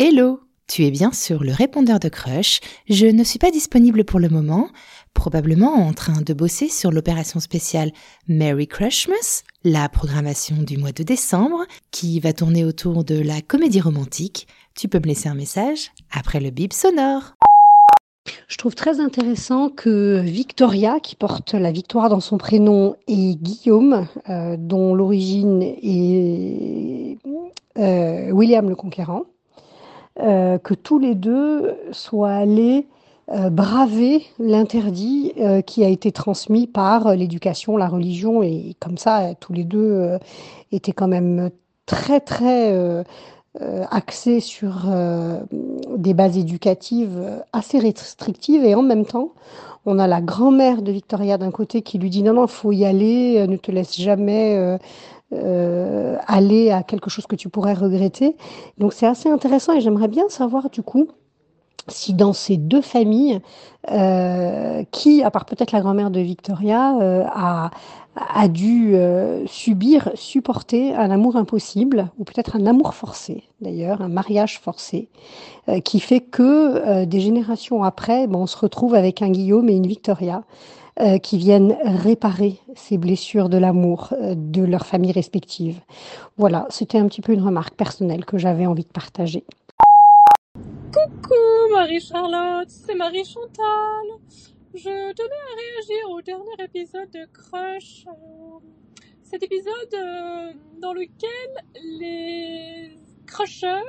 Hello 0.00 0.38
Tu 0.68 0.84
es 0.84 0.92
bien 0.92 1.10
sur 1.10 1.42
le 1.42 1.50
répondeur 1.50 1.98
de 1.98 2.08
Crush. 2.08 2.60
Je 2.88 3.06
ne 3.06 3.24
suis 3.24 3.40
pas 3.40 3.50
disponible 3.50 4.04
pour 4.04 4.20
le 4.20 4.28
moment, 4.28 4.68
probablement 5.12 5.74
en 5.74 5.92
train 5.92 6.20
de 6.20 6.32
bosser 6.34 6.68
sur 6.68 6.92
l'opération 6.92 7.40
spéciale 7.40 7.90
Merry 8.28 8.68
Crushmas, 8.68 9.42
la 9.64 9.88
programmation 9.88 10.62
du 10.62 10.78
mois 10.78 10.92
de 10.92 11.02
décembre, 11.02 11.66
qui 11.90 12.20
va 12.20 12.32
tourner 12.32 12.64
autour 12.64 13.02
de 13.02 13.20
la 13.20 13.40
comédie 13.40 13.80
romantique. 13.80 14.46
Tu 14.76 14.86
peux 14.86 15.00
me 15.00 15.06
laisser 15.06 15.28
un 15.28 15.34
message 15.34 15.90
après 16.12 16.38
le 16.38 16.50
bip 16.50 16.72
sonore. 16.72 17.34
Je 18.46 18.56
trouve 18.56 18.76
très 18.76 19.00
intéressant 19.00 19.68
que 19.68 20.20
Victoria, 20.20 21.00
qui 21.00 21.16
porte 21.16 21.54
la 21.54 21.72
victoire 21.72 22.08
dans 22.08 22.20
son 22.20 22.38
prénom, 22.38 22.94
et 23.08 23.34
Guillaume, 23.34 24.06
euh, 24.28 24.54
dont 24.56 24.94
l'origine 24.94 25.60
est 25.60 27.18
euh, 27.78 28.30
William 28.30 28.68
le 28.68 28.76
Conquérant, 28.76 29.24
euh, 30.20 30.58
que 30.58 30.74
tous 30.74 30.98
les 30.98 31.14
deux 31.14 31.76
soient 31.92 32.32
allés 32.32 32.88
euh, 33.30 33.50
braver 33.50 34.24
l'interdit 34.40 35.32
euh, 35.38 35.60
qui 35.60 35.84
a 35.84 35.88
été 35.88 36.10
transmis 36.10 36.66
par 36.66 37.14
l'éducation, 37.14 37.76
la 37.76 37.86
religion, 37.86 38.42
et 38.42 38.74
comme 38.80 38.98
ça, 38.98 39.34
tous 39.38 39.52
les 39.52 39.64
deux 39.64 40.18
étaient 40.72 40.92
quand 40.92 41.08
même 41.08 41.50
très, 41.86 42.20
très 42.20 43.04
axés 43.90 44.40
sur 44.40 44.86
des 45.96 46.14
bases 46.14 46.36
éducatives 46.36 47.42
assez 47.52 47.78
restrictives, 47.78 48.64
et 48.64 48.74
en 48.74 48.82
même 48.82 49.04
temps, 49.04 49.32
on 49.86 49.98
a 49.98 50.06
la 50.06 50.20
grand-mère 50.20 50.82
de 50.82 50.92
Victoria 50.92 51.38
d'un 51.38 51.50
côté 51.50 51.82
qui 51.82 51.98
lui 51.98 52.10
dit 52.10 52.22
non, 52.22 52.34
non, 52.34 52.46
faut 52.46 52.72
y 52.72 52.84
aller, 52.84 53.46
ne 53.46 53.56
te 53.56 53.70
laisse 53.70 53.96
jamais 53.98 54.78
euh, 55.34 56.16
aller 56.26 56.70
à 56.70 56.82
quelque 56.82 57.10
chose 57.10 57.26
que 57.26 57.36
tu 57.36 57.50
pourrais 57.50 57.74
regretter. 57.74 58.34
Donc 58.78 58.94
c'est 58.94 59.06
assez 59.06 59.28
intéressant 59.28 59.74
et 59.74 59.80
j'aimerais 59.82 60.08
bien 60.08 60.26
savoir 60.30 60.70
du 60.70 60.80
coup 60.80 61.08
si 61.86 62.14
dans 62.14 62.32
ces 62.32 62.56
deux 62.56 62.82
familles, 62.82 63.40
euh, 63.90 64.84
qui, 64.90 65.22
à 65.22 65.30
part 65.30 65.46
peut-être 65.46 65.72
la 65.72 65.80
grand-mère 65.80 66.10
de 66.10 66.20
Victoria, 66.20 66.98
euh, 66.98 67.24
a, 67.26 67.70
a 68.16 68.48
dû 68.48 68.94
subir, 69.46 70.10
supporter 70.14 70.94
un 70.94 71.10
amour 71.10 71.36
impossible, 71.36 72.10
ou 72.18 72.24
peut-être 72.24 72.56
un 72.56 72.66
amour 72.66 72.94
forcé 72.94 73.44
d'ailleurs, 73.62 74.02
un 74.02 74.08
mariage 74.08 74.60
forcé, 74.60 75.08
qui 75.84 76.00
fait 76.00 76.20
que 76.20 77.04
des 77.04 77.20
générations 77.20 77.82
après, 77.84 78.26
on 78.30 78.46
se 78.46 78.58
retrouve 78.58 78.94
avec 78.94 79.22
un 79.22 79.30
Guillaume 79.30 79.68
et 79.68 79.74
une 79.74 79.86
Victoria 79.86 80.42
euh, 81.00 81.18
qui 81.18 81.38
viennent 81.38 81.76
réparer 81.84 82.58
ces 82.74 82.98
blessures 82.98 83.48
de 83.48 83.56
l'amour 83.56 84.12
euh, 84.12 84.34
de 84.36 84.62
leurs 84.62 84.84
familles 84.84 85.12
respectives. 85.12 85.80
Voilà, 86.36 86.66
c'était 86.70 86.98
un 86.98 87.06
petit 87.06 87.20
peu 87.20 87.32
une 87.32 87.42
remarque 87.42 87.74
personnelle 87.74 88.24
que 88.24 88.36
j'avais 88.36 88.66
envie 88.66 88.82
de 88.82 88.88
partager. 88.88 89.44
Coucou 90.92 91.72
Marie-Charlotte, 91.72 92.68
c'est 92.68 92.96
Marie-Chantal. 92.96 94.06
Je 94.74 95.12
tenais 95.12 95.28
à 95.28 95.54
réagir 95.56 96.10
au 96.10 96.20
dernier 96.20 96.64
épisode 96.64 97.10
de 97.12 97.26
Crush. 97.32 98.04
Cet 99.22 99.44
épisode 99.44 99.94
euh, 99.94 100.52
dans 100.80 100.94
lequel 100.94 101.64
les 102.00 102.90
crushers, 103.24 103.84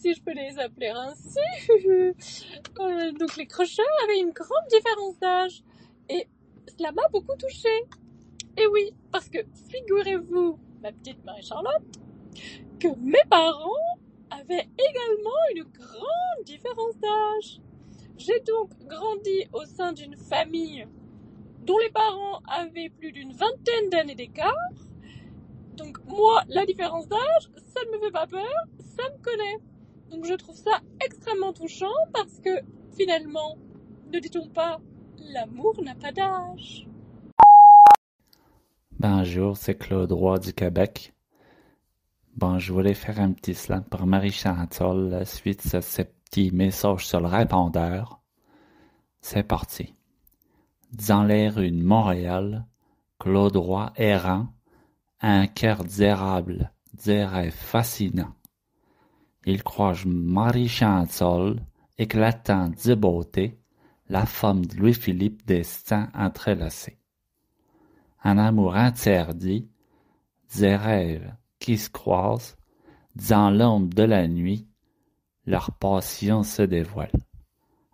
si 0.00 0.14
je 0.14 0.20
peux 0.20 0.32
les 0.32 0.58
appeler 0.58 0.88
ainsi, 0.88 1.38
donc 3.20 3.36
les 3.36 3.46
crushers 3.46 3.82
avaient 4.02 4.18
une 4.18 4.32
grande 4.32 4.66
différence 4.68 5.16
d'âge. 5.20 5.62
Et 6.08 6.26
m'a 6.80 7.08
beaucoup 7.12 7.36
touchée. 7.36 7.84
Et 8.56 8.66
oui, 8.66 8.92
parce 9.12 9.28
que 9.28 9.38
figurez-vous, 9.68 10.58
ma 10.82 10.92
petite 10.92 11.24
Marie-Charlotte, 11.24 11.82
que 12.78 12.88
mes 12.98 13.22
parents 13.28 13.98
avaient 14.30 14.68
également 14.78 15.40
une 15.54 15.64
grande 15.64 16.44
différence 16.44 16.98
d'âge. 16.98 17.60
J'ai 18.16 18.40
donc 18.40 18.70
grandi 18.86 19.46
au 19.52 19.64
sein 19.64 19.92
d'une 19.92 20.16
famille 20.16 20.86
dont 21.64 21.78
les 21.78 21.90
parents 21.90 22.40
avaient 22.48 22.90
plus 22.90 23.12
d'une 23.12 23.32
vingtaine 23.32 23.90
d'années 23.90 24.14
d'écart. 24.14 24.54
Donc 25.76 25.98
moi, 26.06 26.42
la 26.48 26.66
différence 26.66 27.08
d'âge, 27.08 27.50
ça 27.74 27.80
ne 27.86 27.96
me 27.96 28.00
fait 28.00 28.10
pas 28.10 28.26
peur, 28.26 28.66
ça 28.96 29.04
me 29.10 29.22
connaît. 29.22 29.58
Donc 30.10 30.24
je 30.24 30.34
trouve 30.34 30.56
ça 30.56 30.80
extrêmement 31.04 31.52
touchant 31.52 31.94
parce 32.12 32.40
que 32.40 32.60
finalement, 32.96 33.56
ne 34.12 34.18
dit-on 34.18 34.48
pas 34.48 34.80
L'amour 35.28 35.80
n'a 35.82 35.94
pas 35.94 36.12
d'âge. 36.12 36.86
Bonjour, 38.98 39.56
c'est 39.56 39.76
Claude 39.76 40.10
Roy 40.10 40.38
du 40.38 40.52
Québec. 40.52 41.14
Bon, 42.36 42.58
je 42.58 42.72
voulais 42.72 42.94
faire 42.94 43.20
un 43.20 43.32
petit 43.32 43.54
slam 43.54 43.84
pour 43.84 44.06
Marie 44.06 44.32
Chantal 44.32 45.24
suite 45.26 45.74
à 45.74 45.82
ce 45.82 46.02
petit 46.02 46.50
message 46.50 47.06
sur 47.06 47.20
le 47.20 47.26
répondeur. 47.26 48.20
C'est 49.20 49.42
parti. 49.42 49.94
Dans 50.92 51.22
les 51.22 51.48
rues 51.48 51.70
de 51.70 51.84
Montréal, 51.84 52.66
Claude 53.18 53.56
Roy 53.56 53.92
errant, 53.96 54.48
un 55.20 55.46
cœur 55.46 55.84
d'érable, 55.84 56.72
des 57.04 57.24
rêves 57.24 57.52
fascinants. 57.52 58.34
Il 59.44 59.62
croise 59.62 60.06
Marie 60.06 60.68
Chantal, 60.68 61.64
éclatant 61.98 62.70
de 62.70 62.94
beauté, 62.94 63.59
la 64.10 64.26
femme 64.26 64.66
de 64.66 64.76
Louis-Philippe 64.76 65.46
Destin 65.46 66.08
entrelacés. 66.14 66.98
Un 68.24 68.38
amour 68.38 68.74
interdit, 68.74 69.70
des 70.58 70.74
rêves 70.74 71.32
qui 71.60 71.78
se 71.78 71.88
croisent, 71.88 72.56
dans 73.14 73.50
l'ombre 73.50 73.94
de 73.94 74.02
la 74.02 74.26
nuit, 74.26 74.66
leur 75.46 75.70
passion 75.70 76.42
se 76.42 76.62
dévoile. 76.62 77.12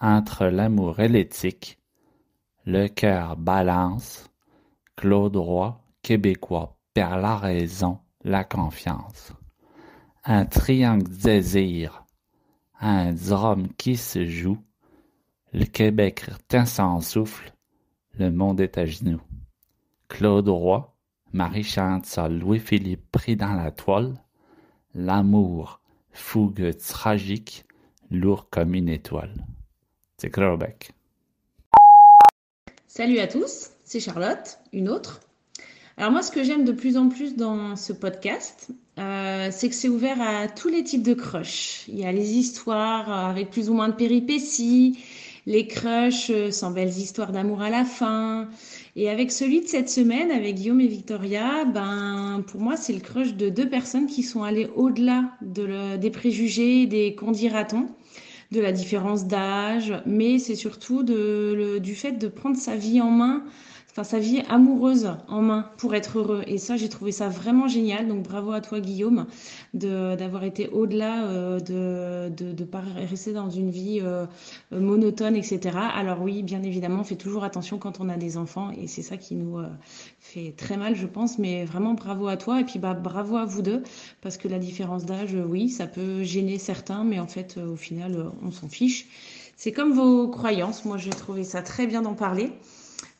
Entre 0.00 0.46
l'amour 0.46 0.98
et 1.00 1.08
l'éthique, 1.08 1.78
le 2.64 2.88
cœur 2.88 3.36
balance, 3.36 4.30
Claude 4.96 5.36
Roy, 5.36 5.78
québécois, 6.00 6.78
perd 6.94 7.20
la 7.20 7.36
raison, 7.36 7.98
la 8.24 8.44
confiance. 8.44 9.34
Un 10.24 10.46
triangle 10.46 11.08
désir, 11.08 12.02
un 12.80 13.12
drame 13.12 13.68
qui 13.76 13.96
se 13.96 14.24
joue, 14.24 14.58
le 15.52 15.64
Québec 15.64 16.20
retient 16.20 16.66
son 16.66 17.00
souffle, 17.00 17.52
le 18.18 18.30
monde 18.30 18.60
est 18.60 18.78
à 18.78 18.84
genoux. 18.84 19.22
Claude 20.08 20.48
Roy, 20.48 20.94
Marie 21.32 21.64
Chantal, 21.64 22.38
Louis-Philippe 22.38 23.10
pris 23.10 23.36
dans 23.36 23.54
la 23.54 23.70
toile, 23.70 24.14
l'amour, 24.94 25.80
fougue 26.10 26.76
tragique, 26.76 27.64
lourd 28.10 28.48
comme 28.50 28.74
une 28.74 28.88
étoile. 28.88 29.46
C'est 30.18 30.30
Graubeck. 30.30 30.92
Salut 32.86 33.18
à 33.18 33.26
tous, 33.26 33.70
c'est 33.84 34.00
Charlotte, 34.00 34.58
une 34.72 34.88
autre. 34.88 35.20
Alors 35.96 36.12
moi, 36.12 36.22
ce 36.22 36.30
que 36.30 36.44
j'aime 36.44 36.64
de 36.64 36.72
plus 36.72 36.96
en 36.96 37.08
plus 37.08 37.36
dans 37.36 37.74
ce 37.74 37.92
podcast, 37.92 38.70
euh, 38.98 39.48
c'est 39.50 39.68
que 39.68 39.74
c'est 39.74 39.88
ouvert 39.88 40.20
à 40.20 40.48
tous 40.48 40.68
les 40.68 40.84
types 40.84 41.02
de 41.02 41.14
crushs. 41.14 41.84
Il 41.88 41.98
y 41.98 42.04
a 42.04 42.12
les 42.12 42.34
histoires 42.34 43.10
avec 43.10 43.50
plus 43.50 43.68
ou 43.68 43.74
moins 43.74 43.88
de 43.88 43.94
péripéties, 43.94 44.98
les 45.48 45.66
crushs 45.66 46.28
euh, 46.28 46.50
sans 46.50 46.70
belles 46.72 46.90
histoires 46.90 47.32
d'amour 47.32 47.62
à 47.62 47.70
la 47.70 47.84
fin. 47.86 48.48
Et 48.96 49.08
avec 49.08 49.32
celui 49.32 49.62
de 49.62 49.66
cette 49.66 49.88
semaine, 49.88 50.30
avec 50.30 50.56
Guillaume 50.56 50.82
et 50.82 50.86
Victoria, 50.86 51.64
ben, 51.64 52.44
pour 52.46 52.60
moi, 52.60 52.76
c'est 52.76 52.92
le 52.92 53.00
crush 53.00 53.34
de 53.34 53.48
deux 53.48 53.66
personnes 53.66 54.06
qui 54.06 54.22
sont 54.22 54.42
allées 54.42 54.68
au-delà 54.76 55.24
de 55.40 55.96
des 55.96 56.10
préjugés, 56.10 56.86
des 56.86 57.14
qu'on 57.14 57.32
de 57.32 58.60
la 58.60 58.72
différence 58.72 59.26
d'âge, 59.26 59.94
mais 60.04 60.38
c'est 60.38 60.54
surtout 60.54 61.02
du 61.02 61.94
fait 61.94 62.12
de 62.12 62.28
prendre 62.28 62.56
sa 62.56 62.76
vie 62.76 63.00
en 63.00 63.10
main 63.10 63.44
sa 64.04 64.18
vie 64.18 64.42
amoureuse 64.48 65.10
en 65.28 65.42
main 65.42 65.70
pour 65.76 65.94
être 65.94 66.18
heureux. 66.18 66.42
Et 66.46 66.58
ça, 66.58 66.76
j'ai 66.76 66.88
trouvé 66.88 67.12
ça 67.12 67.28
vraiment 67.28 67.68
génial. 67.68 68.06
Donc 68.08 68.22
bravo 68.22 68.52
à 68.52 68.60
toi, 68.60 68.80
Guillaume, 68.80 69.26
d'avoir 69.74 70.44
été 70.44 70.68
au-delà 70.68 71.24
euh, 71.24 71.58
de, 71.60 72.34
de, 72.34 72.52
de 72.52 72.64
pas 72.64 72.80
rester 72.80 73.32
dans 73.32 73.50
une 73.50 73.70
vie 73.70 74.00
euh, 74.02 74.26
monotone, 74.70 75.36
etc. 75.36 75.76
Alors 75.94 76.22
oui, 76.22 76.42
bien 76.42 76.62
évidemment, 76.62 77.00
on 77.00 77.04
fait 77.04 77.16
toujours 77.16 77.44
attention 77.44 77.78
quand 77.78 78.00
on 78.00 78.08
a 78.08 78.16
des 78.16 78.36
enfants 78.36 78.70
et 78.70 78.86
c'est 78.86 79.02
ça 79.02 79.16
qui 79.16 79.34
nous 79.34 79.58
euh, 79.58 79.66
fait 80.20 80.54
très 80.56 80.76
mal, 80.76 80.94
je 80.94 81.06
pense. 81.06 81.38
Mais 81.38 81.64
vraiment 81.64 81.94
bravo 81.94 82.28
à 82.28 82.36
toi 82.36 82.60
et 82.60 82.64
puis 82.64 82.78
bah 82.78 82.94
bravo 82.94 83.36
à 83.36 83.44
vous 83.44 83.62
deux 83.62 83.82
parce 84.20 84.36
que 84.36 84.48
la 84.48 84.58
différence 84.58 85.04
d'âge, 85.06 85.36
oui, 85.48 85.68
ça 85.68 85.86
peut 85.86 86.22
gêner 86.22 86.58
certains, 86.58 87.04
mais 87.04 87.18
en 87.20 87.26
fait, 87.26 87.58
au 87.58 87.76
final, 87.76 88.30
on 88.42 88.50
s'en 88.50 88.68
fiche. 88.68 89.06
C'est 89.56 89.72
comme 89.72 89.92
vos 89.92 90.28
croyances. 90.28 90.84
Moi, 90.84 90.98
j'ai 90.98 91.10
trouvé 91.10 91.42
ça 91.42 91.62
très 91.62 91.88
bien 91.88 92.02
d'en 92.02 92.14
parler. 92.14 92.52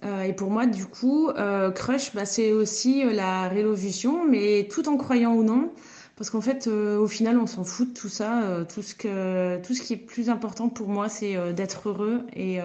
Euh, 0.04 0.22
et 0.22 0.32
pour 0.32 0.50
moi, 0.50 0.66
du 0.66 0.86
coup, 0.86 1.28
euh, 1.30 1.70
Crush, 1.72 2.14
bah, 2.14 2.24
c'est 2.24 2.52
aussi 2.52 3.04
euh, 3.04 3.12
la 3.12 3.48
révolution, 3.48 4.24
mais 4.28 4.68
tout 4.70 4.88
en 4.88 4.96
croyant 4.96 5.34
ou 5.34 5.42
non, 5.42 5.72
parce 6.16 6.30
qu'en 6.30 6.40
fait, 6.40 6.68
euh, 6.68 6.98
au 6.98 7.08
final, 7.08 7.36
on 7.38 7.46
s'en 7.48 7.64
fout 7.64 7.88
de 7.88 7.98
tout 7.98 8.08
ça. 8.08 8.42
Euh, 8.42 8.64
tout, 8.64 8.82
ce 8.82 8.94
que, 8.94 9.60
tout 9.62 9.74
ce 9.74 9.82
qui 9.82 9.94
est 9.94 9.96
plus 9.96 10.30
important 10.30 10.68
pour 10.68 10.88
moi, 10.88 11.08
c'est 11.08 11.36
euh, 11.36 11.52
d'être 11.52 11.88
heureux. 11.88 12.26
Et 12.34 12.60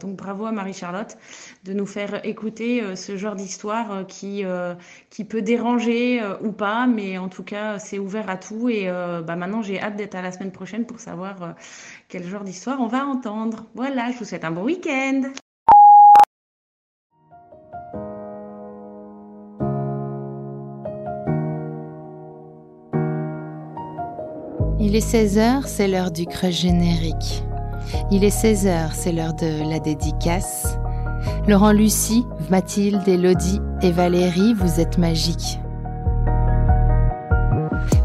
donc, 0.00 0.16
bravo 0.16 0.46
à 0.46 0.52
Marie-Charlotte 0.52 1.16
de 1.64 1.72
nous 1.72 1.86
faire 1.86 2.24
écouter 2.26 2.96
ce 2.96 3.16
genre 3.16 3.34
d'histoire 3.34 4.06
qui, 4.06 4.44
qui 5.10 5.24
peut 5.24 5.42
déranger 5.42 6.22
ou 6.42 6.52
pas. 6.52 6.86
Mais 6.86 7.18
en 7.18 7.28
tout 7.28 7.44
cas, 7.44 7.78
c'est 7.78 7.98
ouvert 7.98 8.28
à 8.30 8.36
tout. 8.36 8.68
Et 8.68 8.86
bah, 8.88 9.36
maintenant, 9.36 9.62
j'ai 9.62 9.80
hâte 9.80 9.96
d'être 9.96 10.14
à 10.14 10.22
la 10.22 10.32
semaine 10.32 10.52
prochaine 10.52 10.86
pour 10.86 11.00
savoir 11.00 11.54
quel 12.08 12.26
genre 12.28 12.44
d'histoire 12.44 12.80
on 12.80 12.88
va 12.88 13.06
entendre. 13.06 13.66
Voilà, 13.74 14.10
je 14.12 14.18
vous 14.18 14.24
souhaite 14.24 14.44
un 14.44 14.50
bon 14.50 14.64
week-end. 14.64 15.22
Il 24.94 24.98
est 24.98 25.12
16h, 25.12 25.66
c'est 25.66 25.88
l'heure 25.88 26.12
du 26.12 26.24
crush 26.24 26.60
générique. 26.60 27.42
Il 28.12 28.22
est 28.22 28.28
16h, 28.28 28.90
c'est 28.92 29.10
l'heure 29.10 29.34
de 29.34 29.68
la 29.68 29.80
dédicace. 29.80 30.78
Laurent 31.48 31.72
Lucie, 31.72 32.24
Mathilde, 32.48 33.02
Elodie 33.08 33.58
et 33.82 33.90
Valérie, 33.90 34.54
vous 34.54 34.78
êtes 34.78 34.96
magiques. 34.96 35.58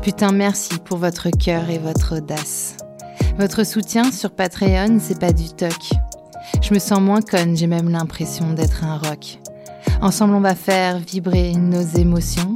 Putain, 0.01 0.31
merci 0.31 0.80
pour 0.80 0.97
votre 0.97 1.30
cœur 1.30 1.69
et 1.69 1.77
votre 1.77 2.18
audace. 2.18 2.75
Votre 3.38 3.63
soutien 3.68 4.12
sur 4.12 4.31
Patreon, 4.31 4.97
c'est 5.00 5.19
pas 5.19 5.31
du 5.31 5.47
toc. 5.50 5.91
Je 6.59 6.74
me 6.74 6.80
sens 6.80 7.01
moins 7.01 7.21
conne, 7.21 7.56
j'ai 7.56 7.68
même 7.68 7.89
l'impression 7.89 8.53
d'être 8.53 8.83
un 8.83 8.97
rock. 8.97 9.38
Ensemble, 10.01 10.33
on 10.33 10.41
va 10.41 10.56
faire 10.56 10.97
vibrer 10.97 11.53
nos 11.53 11.83
émotions. 12.00 12.56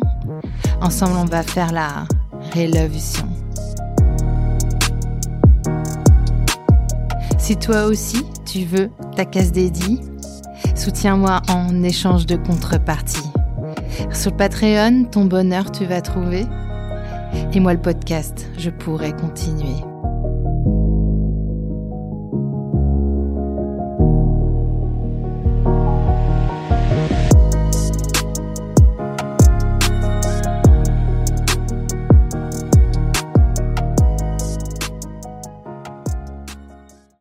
Ensemble, 0.82 1.18
on 1.18 1.26
va 1.26 1.44
faire 1.44 1.72
la 1.72 2.08
révolution. 2.52 3.28
Si 7.44 7.58
toi 7.58 7.88
aussi, 7.88 8.24
tu 8.46 8.64
veux 8.64 8.90
ta 9.18 9.26
case 9.26 9.52
dédiée, 9.52 10.00
soutiens-moi 10.76 11.42
en 11.50 11.84
échange 11.84 12.26
de 12.26 12.38
contrepartie. 12.38 13.30
Sur 14.14 14.34
Patreon, 14.38 15.04
ton 15.12 15.26
bonheur 15.26 15.70
tu 15.70 15.84
vas 15.84 16.00
trouver. 16.00 16.46
Et 17.52 17.60
moi, 17.60 17.74
le 17.74 17.82
podcast, 17.82 18.48
je 18.58 18.70
pourrais 18.70 19.12
continuer. 19.12 19.76